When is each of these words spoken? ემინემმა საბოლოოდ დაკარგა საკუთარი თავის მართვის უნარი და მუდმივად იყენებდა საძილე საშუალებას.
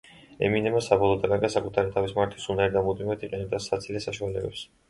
ემინემმა 0.45 0.79
საბოლოოდ 0.85 1.19
დაკარგა 1.25 1.51
საკუთარი 1.57 1.93
თავის 1.97 2.17
მართვის 2.21 2.49
უნარი 2.55 2.75
და 2.79 2.83
მუდმივად 2.89 3.27
იყენებდა 3.29 3.63
საძილე 3.71 4.03
საშუალებას. 4.09 4.69